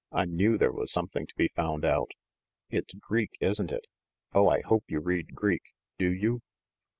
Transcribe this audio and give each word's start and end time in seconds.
I 0.11 0.25
knew 0.25 0.57
there 0.57 0.71
was 0.71 0.91
something 0.91 1.27
to 1.27 1.35
be 1.35 1.47
found 1.49 1.85
out! 1.85 2.09
It's 2.71 2.91
Greek, 2.95 3.37
isn't 3.39 3.71
it? 3.71 3.85
Oh, 4.33 4.49
I 4.49 4.61
hope 4.61 4.85
you 4.87 4.99
read 4.99 5.35
Greek! 5.35 5.75
Do 5.99 6.11
you 6.11 6.41